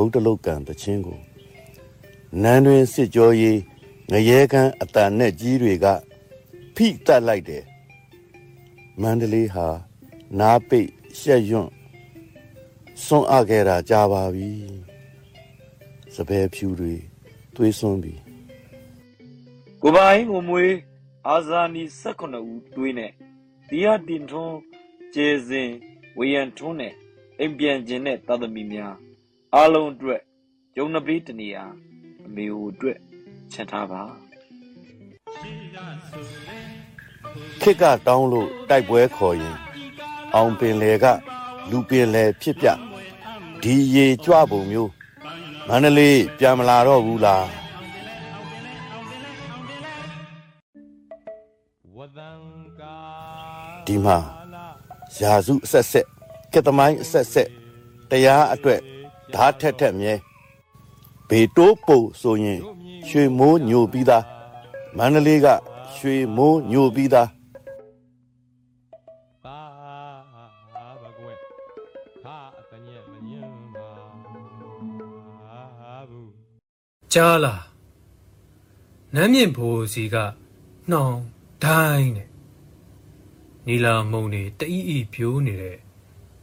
[0.02, 1.20] ဗုဒ္ဓလုတ်ကံတခြင်းကို
[2.44, 3.60] နန်းတွင်စစ်ကြောရေး
[4.12, 5.86] ငရဲကန်းအတန်နဲ့ကြီးတွေက
[6.76, 7.64] ဖိတက်လိုက်တယ်
[9.02, 9.68] မန္တလေးဟာ
[10.40, 11.70] နားပိတ်ရှက်ရွံ့
[13.06, 14.50] စွန့်အပ်ခဲ့တာကြာပါပြီ
[16.16, 16.96] စပယ်ဖြူတွေ
[17.56, 18.14] သွေးစွန်းပြီ
[19.82, 20.76] ကိုပိုင်ကိုမွေး
[21.28, 23.12] အာဇာနီ18ဦးတွေးနဲ့
[23.70, 24.58] ဒီယာတင်ထွန်း
[25.14, 25.70] ကျေစင်
[26.18, 26.94] ဝေယံထွန်းနဲ့
[27.40, 28.96] အိမ်ပြန်ခြင်းနဲ့သာသမီများ
[29.56, 30.22] အားလုံးအတွက်
[30.76, 31.64] ဂျုံနပေးတနေရာ
[32.26, 32.98] အမေဟိုအတွက်
[33.52, 34.02] ချန်ထားပါ
[37.62, 39.58] ခစ်ကတောင်းလို့တိုက်ပွဲခေါ်ရင်
[40.36, 41.06] အောင်ပင်လေက
[41.70, 42.68] လူပင်လေဖြစ်ပြ
[43.64, 44.92] ဒီရေကြွပုံမျိုး
[45.68, 47.46] မန္တလေးပြန်မလာတော့ဘူးလား
[53.86, 54.18] ဒီမှာ
[55.20, 56.06] ယာစုအဆက်ဆက်
[56.54, 57.50] ကက်သမိုင်းအဆက်ဆက်
[58.10, 58.82] တရားအတွက်
[59.36, 60.13] ဓာတ်ထက်ထက်မြဲ
[61.30, 62.60] ဘေတိုးပုံဆိုရင်
[63.08, 64.24] ရွှေမိုးညိုပြီးသား
[64.98, 65.48] မန္တလေးက
[65.96, 67.28] ရွှေမိုးညိုပြီးသား
[69.46, 69.60] ပါ
[71.02, 71.38] ဘကွယ်
[72.24, 73.92] ဟာအတညက်မညင်ပါ
[76.10, 76.32] ဘူး
[77.13, 77.63] ကြားလား
[79.13, 80.15] နမ်းမြင့်ဘိုးစီက
[80.89, 81.22] နှောင်း
[81.63, 82.30] ဒိုင်းနဲ့
[83.68, 85.78] နီလာမုံနေတအီအီပြိုးနေတဲ့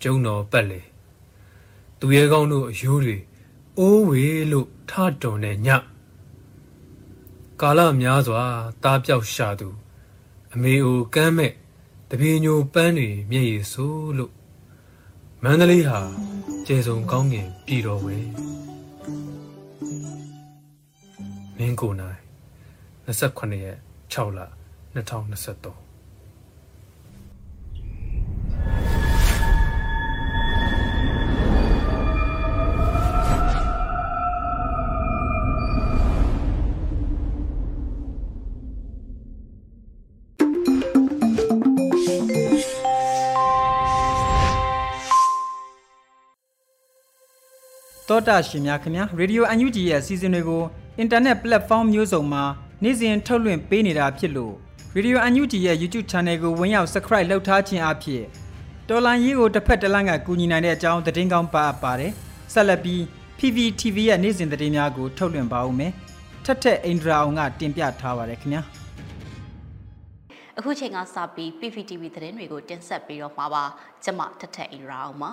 [0.03, 0.81] ကျုံတော်ပတ်လေ
[2.00, 3.16] သူရဲကောင်းတို့အယိုးတွေ
[3.78, 5.68] အိုးဝေလို့ထတွန်တဲ့ည
[7.61, 8.42] ကာလများစွာ
[8.82, 9.68] တားပြောက်ရှာသူ
[10.52, 11.52] အမေအိုကမ်းမဲ့
[12.11, 14.32] တပြေညိုပန်းတွေမျက်ရည်ဆိုးလို့
[15.42, 16.00] မန္တလေးဟာ
[16.66, 18.16] ကျေစုံကောင်းကင်ပြည်တော်ဝဲ
[21.56, 22.20] မင်းကိုနိုင်
[23.06, 23.78] 28ရက်
[24.12, 24.40] 6လ
[24.94, 25.86] 2023
[48.09, 50.62] တောတာရှင်များခင်ဗျာရေဒီယို UNG ရဲ့အစီအစဉ်တွေကို
[50.99, 52.45] အင်တာနက် platform မျိုးစုံမှာ
[52.83, 54.55] နေ့စဉ်ထုတ်လွှင့်ပေးနေတာဖြစ်လို့
[54.95, 58.23] ရေဒီယို UNG ရဲ့ YouTube channel ကိုဝင်ရောက် subscribe လုပ်ထားခြင်းအဖြစ်
[58.88, 62.12] တော်လိုင်းရေးကိုတစ်ဖက်တစ်လမ်းကကူညီနိုင်တဲ့အကြောင်းသတင်းကောင်းပါအပ်ပါတယ်
[62.55, 63.01] ဆက်လက်ပြီး
[63.38, 65.92] PPTV ရဲ့နေ့စဉ်သတင်းများကိုထုတ်လွှင့်ပါဦးမယ်
[66.45, 68.62] ထက်ထက်အိန္ဒရာအောင်ကတင်ပြထားပါတယ်ခင်ဗျာ
[70.59, 73.64] အခုချိန်ကစပြီး PPTV သတင်းတွေကိုတင်ဆက်ပေးတော့မှာပါ
[74.05, 75.33] ကျမထထအင်ရာအောင်ပါ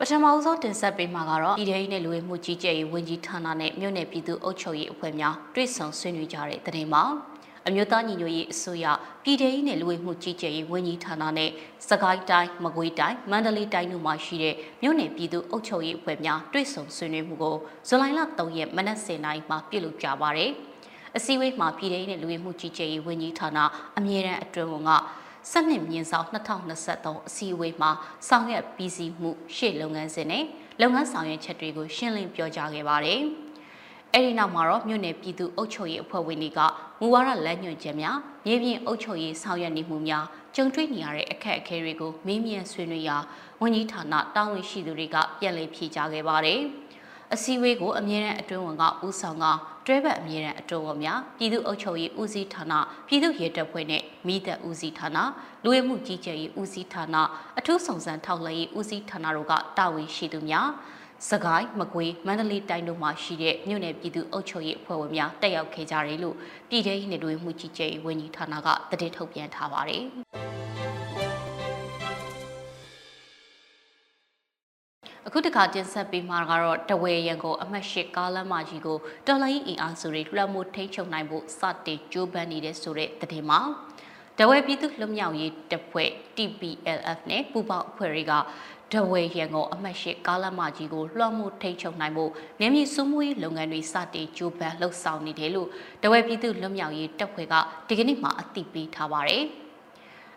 [0.00, 7.02] ပထမဦးဆုံးတင်ဆက်ပေးမှာကတော့ပြည်ထောင်စုနဲ့လူဝင်မှုကြီးကြပ်ရေးဝန်ကြီးဌာနနဲ့မြို့နယ်ပြည်သူ့အုပ်ချုပ်ရေးအဖွဲ့များတွဲဆောင်ဆွေးနွေးကြတဲ့သတင်းမှာ
[7.66, 8.86] အမျိုးသားညီညွတ်ရေးအစိုးရ
[9.24, 11.50] ပြည်ထောင်စုနဲ့လူဝင်မှုကြီးကြပ်ရေးဝန်ကြီးဌာနနဲ့
[11.88, 17.56] စကိုင်းတိုင်းမကွေးတိုင်းမန္တလေးတိုင်းတို့မှာရှိတဲ့မြို့နယ်ပြည်သူ့အုပ်ချုပ်ရေးအဖွဲ့များတွဲဆောင်ဆွေးနွေးမှုကို
[17.88, 20.50] ဇူလိုင်လ3ရက်မနက်10:00နာရီမှာပြုလုပ်ကြပါတယ်။
[21.16, 23.58] အစည်းအဝေးမှာပြည်ထောင်စုနဲ့လူဝင်မှုကြီးကြပ်ရေးဝန်ကြီးဌာန
[23.98, 24.90] အမြဲတမ်းအတွင်းဝန်က
[25.50, 27.90] စနစ်မြင့်ဆောင်2023အစည်းအဝေးမှာ
[28.28, 30.44] ဆောင်ရွက်ပြီးစီးမှုရှေ့လုပ်ငန်းစဉ်နဲ့
[30.80, 33.20] လုပ်ငန်းဆောင်ရွက်ချက်တွေကိုရှင်းလင်းပြောကြားခဲ့ပါတယ်။
[34.14, 36.60] အဲဒီနောက်မှာတော့မြို့နယ်ပြည်သူ့အုပ်ချုပ်ရေးအဖွဲ့ဝင်တွေက
[37.00, 40.24] မူဝါဒလမ်းညွှန်ချက်များမြေပြင်အုပ်ချုပ်ရေးဆောင်ရွက်နေမှုများ
[40.56, 43.16] ကြုံတွေ့နေရတဲ့အခက်အခဲတွေကိုမေးမြန်းဆွေးနွေးရာ
[43.60, 46.60] ဝန်ကြီးဌာနတာဝန်ရှိသူတွေကပြန်လည်ဖြေကြားခဲ့ပါတယ်။
[47.34, 49.44] အစည်းအဝေးကိုအမြဲတမ်းအတွင်းဝန်ကဦးဆောင်က
[49.86, 52.72] တွဲဘက်အမြဲတမ်းအတွင်းဝန်များပြည်သူ့အုပ်ချုပ်ရေးဦးစီးဌာန
[53.06, 55.18] ပြည်သူ့ရဲတပ်ဖွဲ့နဲ့မိသက်ဦးစီးဌာန
[55.64, 57.16] လူဝင်မှုကြီးကြပ်ရေးဦးစီးဌာန
[57.58, 60.68] အထူးဆောင်စံထောက်လှမ်းရေးဦးစီးဌာနတို့ကတာဝန်ရှိသူများ
[61.30, 66.36] စကိုင်းမကွေးမန္တလေးတိုင်းတို့မှာရှိတဲ့မြို့နယ်ပြည်သူ့အုပ်ချုပ်ရေးအဖွဲ့ဝင်များတက်ရောက်ခဲ့ကြတယ်လို့
[66.68, 68.68] ပြည်ထောင်စုနယ်တွေမှုကြီးကြပ်ရေးဝန်ကြီးဌာနက
[69.00, 70.04] တည်ထုတ်ပြန်ထားပါတယ်။
[75.30, 83.60] အခုတခါတင်ဆက်ပေးမှာကတော့တဝဲရန်ကိုအမှတ်၈ကားလမ်းမကြီးကိုတော်လိုင်းအင်အားစုတွေလွှမ်းမိုးထိန်းချုပ်နိုင်ဖို့စတင်ကြိုးပမ်းနေတဲ့ဆိုတဲ့သတင်းမှာ
[84.38, 88.32] တဝဲပြည်သူ့လွတ်မြောက်ရေးတပ်ဖွဲ့ TPLF နဲ့ပူးပေါင်းအဖွဲ့တွေက
[88.92, 95.68] တဝဲရန်ကုန်အမှတ်၈ကားလမ်းမကြီးကိုလွှမ်းမိုးထိန်းချုပ်နိုင်ဖို့နယ်မြေစုမှုရေးလုပ်ငန်းတွေစတင်ကြိုးပမ်းလှုပ်ဆောင်နေတယ်လို့
[96.02, 97.54] တဝဲပြည်သူ့လွတ်မြောက်ရေးတပ်ဖွဲ့က
[97.88, 99.44] ဒီကနေ့မှအသိပေးထားပါတယ်။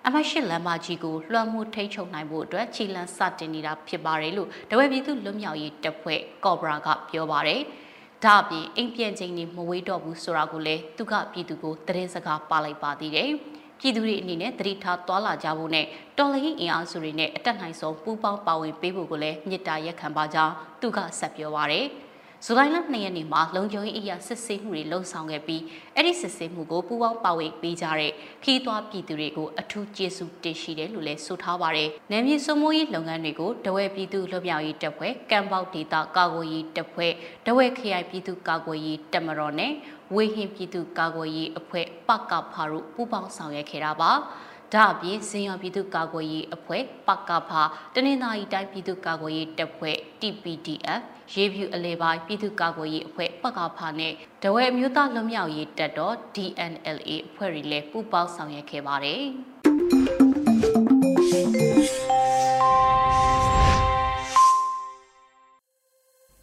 [0.08, 7.62] အမရှိလမ်းမကြီးကိုလွှမ်းမိုးထိန်းချုပ်နိုင်ဖို့အတွက်ခြေလမ်းစတင်နေတာဖြစ်ပါတယ်လို့တဝဲပြည်သူလွတ်မြောက်ရေးတပ်ဖွဲ့ကော့ဘရာကပြောပါတယ်။
[8.24, 13.30] ဒါအပြင်အိမ်ပြန်ချိန်နေမဝေးတော့ဘူးဆိုတာကိုလည်းသူကပြည်သူကိုသတင်းစကားပါလိုက်ပါသေးတယ်။
[13.80, 15.86] ပြည်သူတွေအနေနဲ့တတိထားသွားလာကြဖို့နဲ့
[16.18, 22.11] တော်လှန်ရေးအင်အားစုတွေနဲ့အတက်နိုင်ဆုံးပူးပေါင်းပါဝင်ပေးဖို့ကိုလည်းမြစ်တာရက်ခံပါကြောင်းသူကဆက်ပြောပါရယ်။တ
[22.46, 25.64] ဇူလိုင်လ2ရက်နေ့မှာလုံခြုံရေးအရာစစ်ဆေးမှုတွေလှုံ့ဆော်ခဲ့ပြီး
[25.96, 28.12] အဲ့ဒီစစ်ဆေးမှုကိုပူးပေါင်းပါဝင်ပေးကြတဲ့
[28.44, 37.14] ခီးသွွားပြည်သူတွေကိုအထူးကျေးဇူးတင်ရှိတယ်လို့လည်းဆိုထားပါတယ်။နယ်မြေစုံမိုးရေးလုပ်ငန်းတွေကိုတဝဲပြည်သူလွတ်မြောက်ရေးတပ်ဖွဲ့ကံပေါက်ဒေတာကာကွယ်ရေးတပ်ဖွဲ့
[37.46, 39.72] တဝဲခရိုင်ပြည်သူကာကွယ်ရေးတပ်မတော်နဲ့
[40.16, 44.12] ဝေဟင်ပြည်သူကာကွယ်ရေးအဖွဲ့ပကဖာတို့ပူးပေါင်းဆောင်ရွက်ခဲ့တာပါ။
[44.74, 47.62] ဒါအပြင်ဇင်ရော်ပြည်သူ့ကာကွယ်ရေးအဖွဲ့ပကဖာ
[47.96, 51.02] တနင်္သာရီတိုင်းပြည်သူ့ကာကွယ်ရေးတပ်ဖွဲ့ TPDF
[51.34, 59.24] ရေးဖြူအလဲပိုင်းပြည်သူ့ကာကွယ်ရေးအဖွဲ့ပကဖာနဲ့ဒဝဲအမျိုးသားလွတ်မြောက်ရေးတပ်တော် DNLA အဖွဲ့တွေလည်းပူးပေါင်းဆောင်ရွက်ခဲ့ပါတယ်။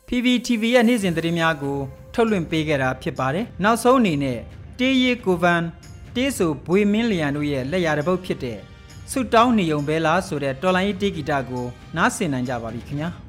[0.09, 1.79] PPTV ရဲ့နေ့စဉ်သတင်းများကို
[2.15, 4.39] ထုတ်လွှင့်ပေးခဲ့တာဖြစ်ပါတယ်။နောက်ဆုံးအနေနဲ့
[4.79, 5.63] တေးရီကိုဗန်
[6.19, 8.59] တေးဆိုဘွေမင်းလျံတို့ရဲ့လက်ရာတစ်ပုတ်ဖြစ်တဲ့
[9.11, 13.11] ဆုတောင်းနေုံပဲလားဆိုတဲ့တော်လိုင်းတေးဂီတကိုနားဆင်နိုင်ကြပါပြီခင်ဗျာ။။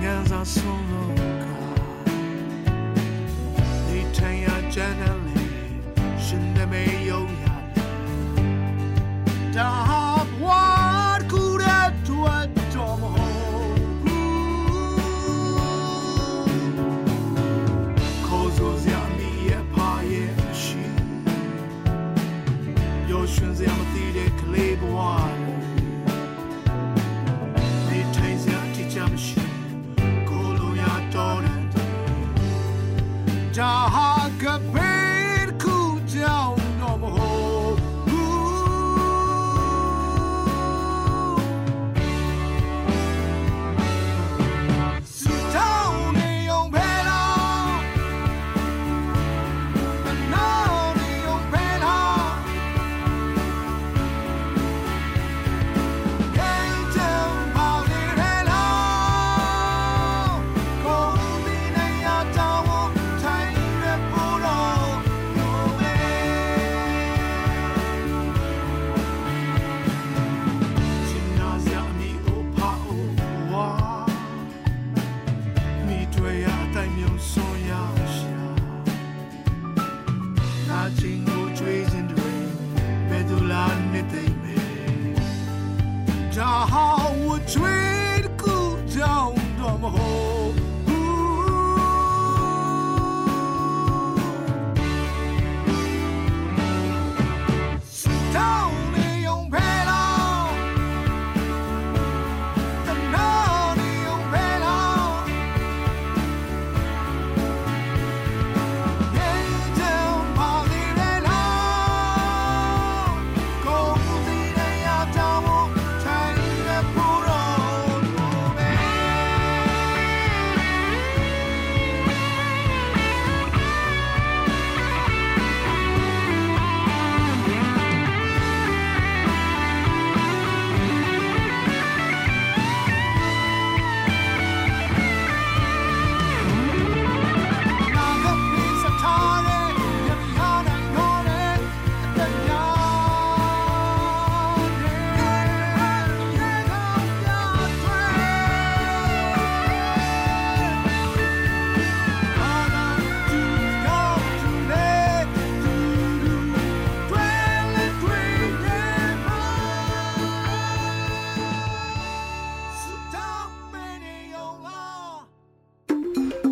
[0.00, 1.14] Niggas are so low.
[3.88, 5.17] They turn your channel.